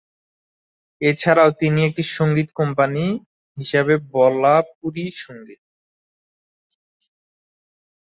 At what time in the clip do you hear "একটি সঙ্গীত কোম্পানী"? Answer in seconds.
1.89-3.05